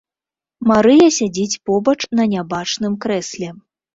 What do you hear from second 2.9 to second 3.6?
крэсле.